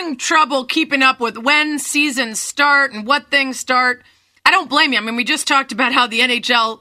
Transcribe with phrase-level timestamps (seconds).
[0.00, 4.02] having trouble keeping up with when seasons start and what things start.
[4.46, 4.98] I don't blame you.
[4.98, 6.80] I mean, we just talked about how the NHL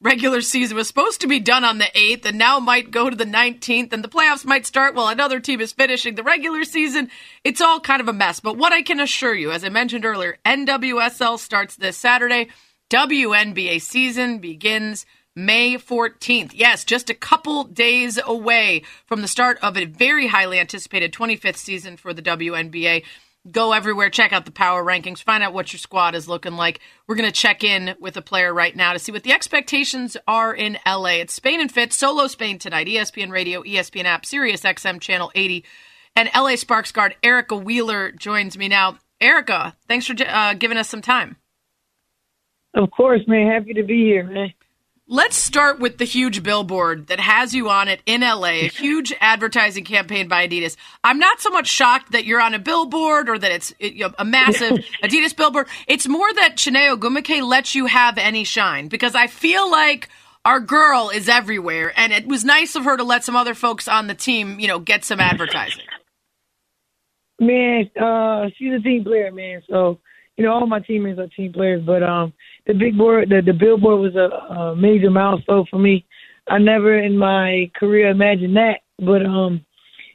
[0.00, 3.16] regular season was supposed to be done on the 8th and now might go to
[3.16, 7.10] the 19th and the playoffs might start while another team is finishing the regular season.
[7.42, 8.38] It's all kind of a mess.
[8.38, 12.48] But what I can assure you, as I mentioned earlier, NWSL starts this Saturday.
[12.90, 15.06] WNBA season begins
[15.46, 16.52] May 14th.
[16.54, 21.56] Yes, just a couple days away from the start of a very highly anticipated 25th
[21.56, 23.04] season for the WNBA
[23.50, 26.80] go everywhere, check out the power rankings, find out what your squad is looking like.
[27.06, 30.16] We're going to check in with a player right now to see what the expectations
[30.26, 31.20] are in LA.
[31.20, 35.64] It's Spain and Fitz, solo Spain tonight, ESPN Radio, ESPN app, Sirius XM channel 80.
[36.16, 38.98] And LA Sparks guard Erica Wheeler joins me now.
[39.20, 41.36] Erica, thanks for uh, giving us some time.
[42.74, 43.50] Of course, man.
[43.50, 44.52] Happy to be here, man.
[45.12, 49.12] Let's start with the huge billboard that has you on it in LA, a huge
[49.18, 50.76] advertising campaign by Adidas.
[51.02, 53.74] I'm not so much shocked that you're on a billboard or that it's
[54.16, 55.66] a massive Adidas billboard.
[55.88, 60.08] It's more that Chiney Ogwumike lets you have any shine because I feel like
[60.44, 63.88] our girl is everywhere and it was nice of her to let some other folks
[63.88, 65.82] on the team, you know, get some advertising.
[67.40, 69.60] Man, uh, she's a team player, man.
[69.68, 69.98] So,
[70.40, 72.32] you know, all my teammates are team players, but um
[72.66, 76.06] the big board, the, the billboard was a, a major milestone for me.
[76.48, 79.62] I never in my career imagined that, but um,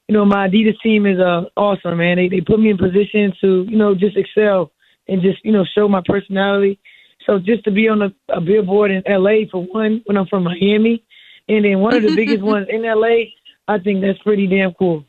[0.08, 2.18] you know, my Adidas team is uh awesome, man.
[2.18, 4.72] They they put me in position to you know just excel
[5.08, 6.80] and just you know show my personality.
[7.28, 10.44] So just to be on a, a billboard in LA for one, when I'm from
[10.44, 11.04] Miami,
[11.48, 13.30] and then one of the biggest ones in LA,
[13.68, 15.06] I think that's pretty damn cool.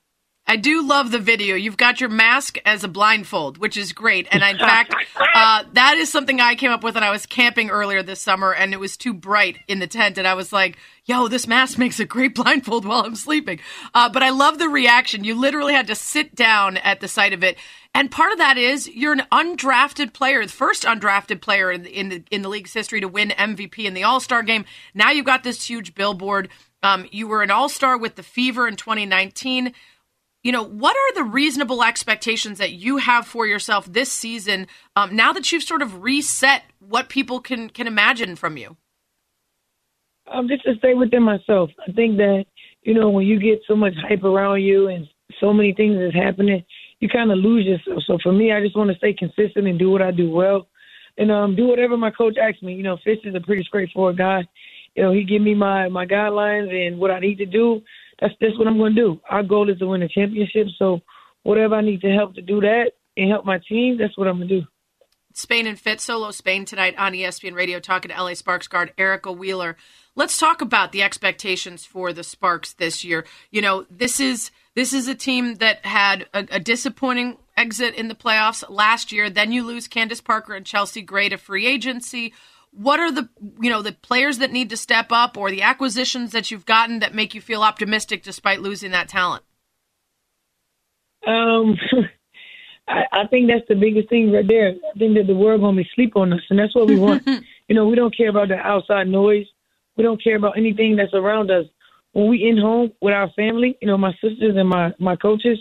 [0.48, 1.56] I do love the video.
[1.56, 4.28] You've got your mask as a blindfold, which is great.
[4.30, 4.94] And in fact,
[5.34, 8.54] uh, that is something I came up with when I was camping earlier this summer,
[8.54, 10.18] and it was too bright in the tent.
[10.18, 13.58] And I was like, yo, this mask makes a great blindfold while I'm sleeping.
[13.92, 15.24] Uh, but I love the reaction.
[15.24, 17.56] You literally had to sit down at the sight of it.
[17.92, 21.90] And part of that is you're an undrafted player, the first undrafted player in the,
[21.90, 24.64] in the, in the league's history to win MVP in the All Star game.
[24.94, 26.50] Now you've got this huge billboard.
[26.82, 29.72] Um, you were an All Star with the Fever in 2019
[30.46, 35.16] you know, what are the reasonable expectations that you have for yourself this season um,
[35.16, 38.76] now that you've sort of reset what people can can imagine from you?
[40.32, 41.70] Um, just to stay within myself.
[41.88, 42.44] I think that
[42.82, 45.08] you know when you get so much hype around you and
[45.40, 46.64] so many things is happening,
[47.00, 48.04] you kind of lose yourself.
[48.06, 50.68] So for me, I just want to stay consistent and do what I do well,
[51.18, 52.74] and um, do whatever my coach asks me.
[52.74, 54.46] You know, Fitz is a pretty straightforward guy.
[54.94, 57.82] You know, he give me my my guidelines and what I need to do
[58.20, 59.20] that's that's what I'm going to do.
[59.28, 60.68] Our goal is to win a championship.
[60.78, 61.00] So
[61.42, 64.38] whatever I need to help to do that and help my team, that's what I'm
[64.38, 64.66] going to do.
[65.32, 69.30] Spain and Fitz solo Spain tonight on ESPN Radio talking to LA Sparks guard Erica
[69.30, 69.76] Wheeler.
[70.14, 73.26] Let's talk about the expectations for the Sparks this year.
[73.50, 78.08] You know, this is this is a team that had a, a disappointing exit in
[78.08, 79.28] the playoffs last year.
[79.28, 82.32] Then you lose Candace Parker and Chelsea Gray to free agency
[82.76, 83.28] what are the
[83.60, 86.98] you know the players that need to step up or the acquisitions that you've gotten
[87.00, 89.42] that make you feel optimistic despite losing that talent?
[91.26, 91.76] Um,
[92.88, 94.70] I, I think that's the biggest thing right there.
[94.70, 97.26] I think that the world gonna be sleep on us, and that's what we want.
[97.26, 99.46] you know, we don't care about the outside noise.
[99.96, 101.64] We don't care about anything that's around us.
[102.12, 105.58] When we in home with our family, you know, my sisters and my my coaches,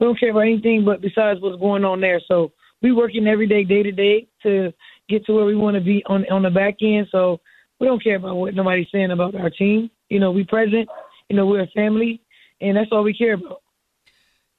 [0.00, 2.20] we don't care about anything but besides what's going on there.
[2.26, 2.52] So
[2.82, 4.72] we working every day, day to day, to
[5.08, 7.08] get to where we want to be on on the back end.
[7.10, 7.40] So
[7.80, 9.90] we don't care about what nobody's saying about our team.
[10.08, 10.88] You know, we present.
[11.28, 12.20] You know, we're a family,
[12.60, 13.62] and that's all we care about.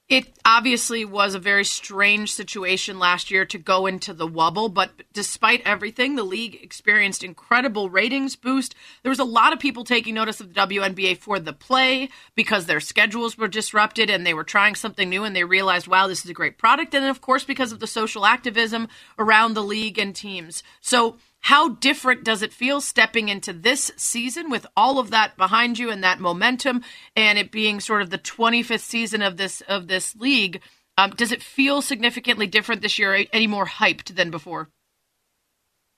[0.10, 4.92] It obviously was a very strange situation last year to go into the wubble, but
[5.12, 8.74] despite everything, the league experienced incredible ratings boost.
[9.04, 12.68] There was a lot of people taking notice of the WNBA for the play because
[12.68, 16.24] their schedules were disrupted and they were trying something new and they realized, wow, this
[16.24, 16.94] is a great product.
[16.94, 18.88] And of course, because of the social activism
[19.20, 20.64] around the league and teams.
[20.80, 25.80] So how different does it feel stepping into this season with all of that behind
[25.80, 26.84] you and that momentum,
[27.16, 30.62] and it being sort of the 25th season of this of this league?
[30.98, 33.26] Um, does it feel significantly different this year?
[33.32, 34.68] Any more hyped than before?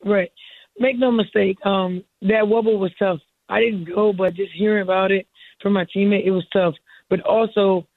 [0.05, 0.31] Right.
[0.77, 1.57] Make no mistake.
[1.65, 3.17] Um, that wubble was tough.
[3.49, 5.27] I didn't go, but just hearing about it
[5.63, 6.75] from my teammate, it was tough.
[7.09, 7.87] But also,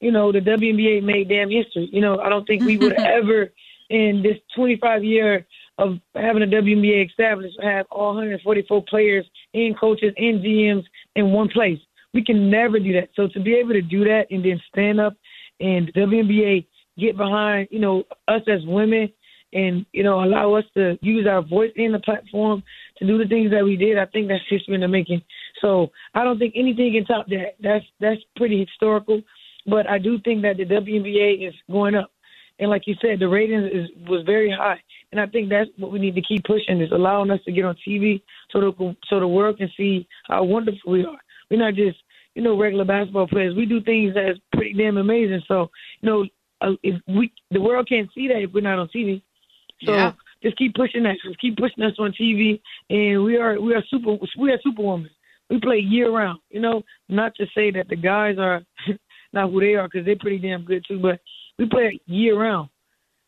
[0.00, 1.88] you know, the WNBA made damn history.
[1.90, 3.54] You know, I don't think we would ever,
[3.88, 5.46] in this 25 year
[5.78, 10.84] of having a WNBA established, have all 144 players and coaches and GMs
[11.14, 11.78] in one place.
[12.12, 13.10] We can never do that.
[13.14, 15.14] So to be able to do that and then stand up
[15.60, 16.66] and WNBA
[16.98, 19.12] get behind, you know, us as women
[19.52, 22.62] and, you know, allow us to use our voice in the platform
[22.98, 25.22] to do the things that we did, I think that's history in the making.
[25.60, 27.54] So I don't think anything can top that.
[27.60, 29.22] That's that's pretty historical.
[29.66, 32.10] but I do think that the WNBA is going up.
[32.60, 34.80] And like you said, the ratings is was very high,
[35.12, 37.64] and I think that's what we need to keep pushing is allowing us to get
[37.64, 38.20] on TV
[38.50, 41.18] so the so the world can see how wonderful we are.
[41.50, 41.98] We're not just
[42.34, 43.54] you know regular basketball players.
[43.54, 45.42] We do things that's pretty damn amazing.
[45.46, 45.70] So
[46.00, 46.26] you know,
[46.60, 49.22] uh, if we the world can't see that if we're not on TV.
[49.84, 50.12] So Yeah.
[50.42, 51.16] just keep pushing that.
[51.24, 55.10] Just keep pushing us on TV, and we are we are super we are superwoman.
[55.50, 56.40] We play year round.
[56.50, 58.62] You know, not to say that the guys are
[59.32, 61.20] not who they are because they're pretty damn good too, but
[61.58, 62.68] we play year round.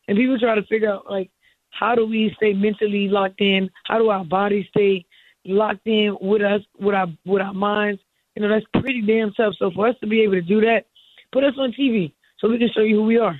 [0.07, 1.29] And people try to figure out like
[1.69, 3.69] how do we stay mentally locked in?
[3.85, 5.05] How do our bodies stay
[5.45, 8.01] locked in with us with our with our minds?
[8.35, 9.53] You know, that's pretty damn tough.
[9.59, 10.85] So for us to be able to do that,
[11.31, 13.39] put us on TV so we can show you who we are.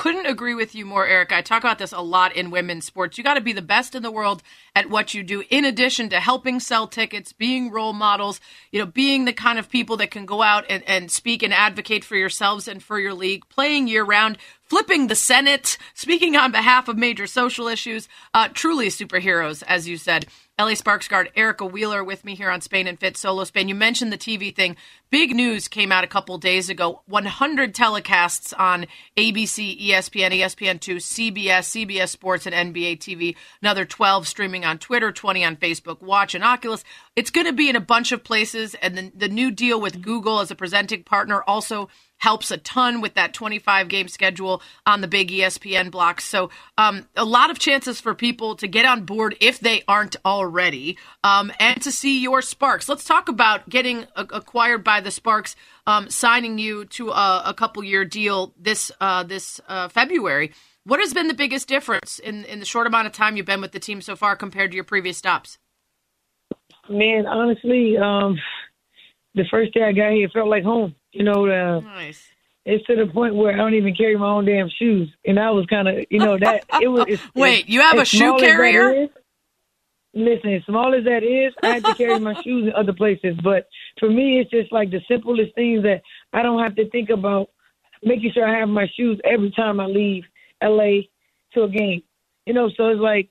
[0.00, 1.30] Couldn't agree with you more, Eric.
[1.30, 3.18] I talk about this a lot in women's sports.
[3.18, 4.42] You got to be the best in the world
[4.74, 8.40] at what you do, in addition to helping sell tickets, being role models,
[8.72, 11.52] you know, being the kind of people that can go out and, and speak and
[11.52, 16.50] advocate for yourselves and for your league, playing year round, flipping the Senate, speaking on
[16.50, 18.08] behalf of major social issues.
[18.32, 20.24] Uh, truly superheroes, as you said.
[20.60, 23.70] LA Sparks guard Erica Wheeler with me here on Spain and Fitz Solo Spain.
[23.70, 24.76] You mentioned the TV thing.
[25.08, 28.86] Big news came out a couple days ago 100 telecasts on
[29.16, 33.36] ABC, ESPN, ESPN2, CBS, CBS Sports, and NBA TV.
[33.62, 36.84] Another 12 streaming on Twitter, 20 on Facebook Watch and Oculus.
[37.16, 38.74] It's going to be in a bunch of places.
[38.82, 41.88] And the, the new deal with Google as a presenting partner also
[42.20, 46.24] helps a ton with that 25 game schedule on the big ESPN blocks.
[46.24, 50.16] So, um, a lot of chances for people to get on board if they aren't
[50.24, 52.88] already, um, and to see your Sparks.
[52.88, 55.56] Let's talk about getting a- acquired by the Sparks,
[55.86, 60.52] um, signing you to a, a couple year deal this uh, this uh, February.
[60.84, 63.60] What has been the biggest difference in in the short amount of time you've been
[63.60, 65.58] with the team so far compared to your previous stops?
[66.88, 68.36] Man, honestly, um,
[69.34, 70.94] the first day I got here, it felt like home.
[71.12, 72.28] You know, uh, Nice.
[72.64, 75.50] it's to the point where I don't even carry my own damn shoes, and I
[75.50, 77.04] was kind of, you know, that it was.
[77.08, 79.04] It's, Wait, it's- you have a shoe carrier?
[79.04, 79.10] is-
[80.14, 83.36] listen, as small as that is, I had to carry my shoes in other places.
[83.42, 83.68] But
[83.98, 86.02] for me, it's just like the simplest things that
[86.32, 87.50] I don't have to think about
[88.02, 90.24] making sure I have my shoes every time I leave
[90.62, 91.02] LA
[91.54, 92.02] to a game.
[92.46, 93.28] You know, so it's like,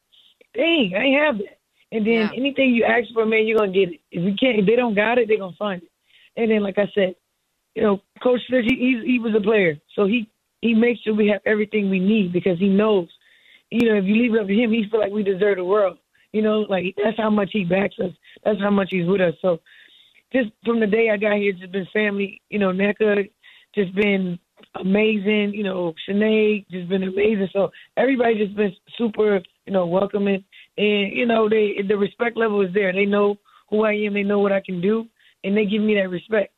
[0.54, 1.58] dang, I ain't have that.
[1.92, 2.32] And then Yeah.
[2.36, 4.00] anything you ask for, man, you're gonna get it.
[4.12, 5.90] If you can't, if they don't got it, they're gonna find it.
[6.38, 7.16] And then, like I said,
[7.80, 10.30] you know, Coach Fish, he he was a player, so he
[10.60, 13.08] he makes sure we have everything we need because he knows,
[13.72, 15.64] you know, if you leave it up to him, he feel like we deserve the
[15.64, 15.98] world.
[16.34, 18.12] You know, like that's how much he backs us.
[18.44, 19.34] That's how much he's with us.
[19.42, 19.60] So,
[20.34, 22.42] just from the day I got here, just been family.
[22.50, 23.30] You know, Nneka
[23.74, 24.38] just been
[24.76, 25.54] amazing.
[25.54, 27.48] You know, Sinead just been amazing.
[27.54, 30.44] So everybody just been super, you know, welcoming,
[30.78, 32.92] and you know, they the respect level is there.
[32.92, 33.38] They know
[33.70, 34.16] who I am.
[34.16, 35.06] They know what I can do,
[35.46, 36.52] and they give me that respect.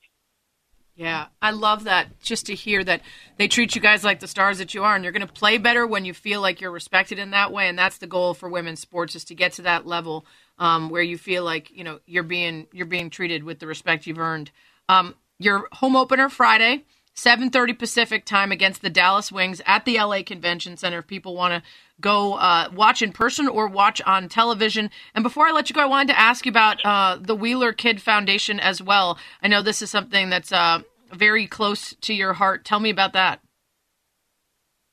[0.95, 2.21] Yeah, I love that.
[2.21, 3.01] Just to hear that
[3.37, 5.57] they treat you guys like the stars that you are, and you're going to play
[5.57, 7.67] better when you feel like you're respected in that way.
[7.69, 10.25] And that's the goal for women's sports is to get to that level
[10.59, 14.05] um, where you feel like you know you're being you're being treated with the respect
[14.05, 14.51] you've earned.
[14.89, 16.83] Um, your home opener Friday,
[17.15, 20.99] 7:30 Pacific time against the Dallas Wings at the LA Convention Center.
[20.99, 21.69] If people want to
[22.01, 24.89] go uh, watch in person or watch on television.
[25.13, 27.71] And before I let you go, I wanted to ask you about uh, the Wheeler
[27.71, 29.17] Kid Foundation as well.
[29.41, 30.79] I know this is something that's uh,
[31.13, 32.65] very close to your heart.
[32.65, 33.39] Tell me about that.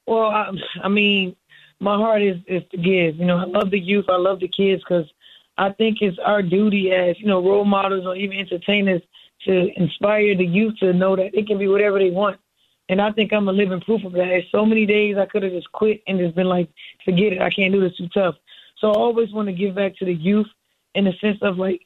[0.06, 0.50] Well, I,
[0.82, 1.34] I mean,
[1.80, 3.16] my heart is is to give.
[3.16, 4.06] You know, I love the youth.
[4.08, 5.10] I love the kids because
[5.56, 9.02] I think it's our duty as you know role models or even entertainers
[9.46, 12.38] to inspire the youth to know that they can be whatever they want.
[12.88, 14.26] And I think I'm a living proof of that.
[14.26, 16.68] There's so many days I could have just quit and just been like,
[17.04, 18.34] forget it, I can't do this too tough.
[18.78, 20.46] So I always want to give back to the youth
[20.94, 21.80] in the sense of like,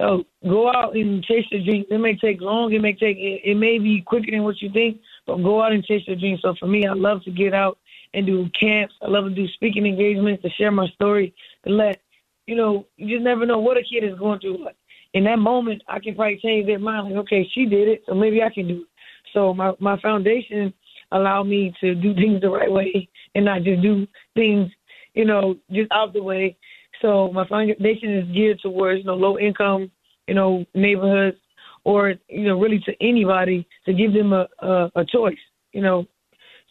[0.00, 1.86] oh, go out and chase your dreams.
[1.90, 4.70] It may take long, it may take, it, it may be quicker than what you
[4.70, 6.40] think, but go out and chase your dreams.
[6.42, 7.78] So for me, I love to get out
[8.12, 8.94] and do camps.
[9.02, 11.34] I love to do speaking engagements to share my story,
[11.66, 12.00] to let,
[12.46, 14.64] you know, you just never know what a kid is going through.
[14.64, 14.76] Like,
[15.14, 17.08] in that moment, I can probably change their mind.
[17.08, 18.88] Like, okay, she did it, so maybe I can do it.
[19.32, 20.74] So my my foundation
[21.12, 24.70] allowed me to do things the right way and not just do things,
[25.14, 26.56] you know, just out the way.
[27.00, 29.90] So my foundation is geared towards, you know, low income,
[30.26, 31.38] you know, neighborhoods
[31.84, 35.38] or, you know, really to anybody to give them a, a, a choice,
[35.72, 36.06] you know.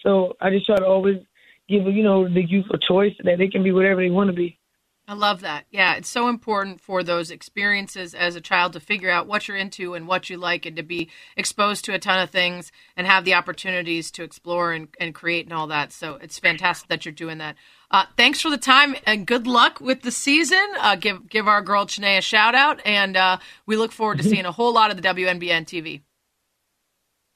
[0.01, 1.17] So I just try to always
[1.69, 4.35] give, you know, the youth a choice that they can be whatever they want to
[4.35, 4.57] be.
[5.05, 5.65] I love that.
[5.69, 9.57] Yeah, it's so important for those experiences as a child to figure out what you're
[9.57, 13.05] into and what you like and to be exposed to a ton of things and
[13.05, 15.91] have the opportunities to explore and, and create and all that.
[15.91, 17.57] So it's fantastic that you're doing that.
[17.91, 20.65] Uh, thanks for the time and good luck with the season.
[20.79, 24.23] Uh, give give our girl Chiney a shout out, and uh, we look forward to
[24.23, 26.01] seeing a whole lot of the WNBN TV.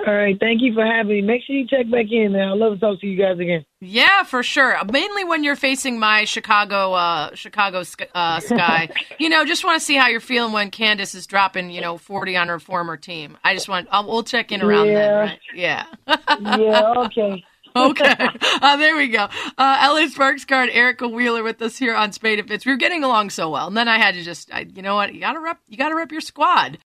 [0.06, 0.40] All right.
[0.40, 1.22] Thank you for having me.
[1.22, 2.50] Make sure you check back in, man.
[2.50, 3.66] I'd love to talk to you guys again.
[3.82, 4.78] Yeah, for sure.
[4.92, 8.90] Mainly when you're facing my Chicago, uh, Chicago uh, sky.
[9.20, 11.98] you know, just want to see how you're feeling when Candace is dropping, you know,
[11.98, 13.38] 40 on her former team.
[13.44, 14.94] I just want, I'll, we'll check in around yeah.
[14.94, 15.40] then, right?
[15.56, 15.86] Yeah.
[16.40, 16.94] yeah.
[16.98, 17.44] Okay.
[17.76, 18.30] okay.
[18.62, 19.28] Uh, there we go.
[19.58, 22.66] Uh, LA Sparks guard Erica Wheeler with us here on Spain and Fitz.
[22.66, 24.96] We were getting along so well, and then I had to just, I, you know
[24.96, 25.14] what?
[25.14, 26.76] You gotta rep, you gotta rep your squad.